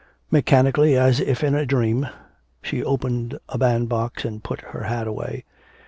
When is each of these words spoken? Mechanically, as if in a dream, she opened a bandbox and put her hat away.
Mechanically, 0.31 0.97
as 0.97 1.19
if 1.19 1.43
in 1.43 1.53
a 1.53 1.63
dream, 1.63 2.07
she 2.63 2.83
opened 2.83 3.37
a 3.49 3.59
bandbox 3.59 4.25
and 4.25 4.43
put 4.43 4.61
her 4.61 4.85
hat 4.85 5.05
away. 5.05 5.45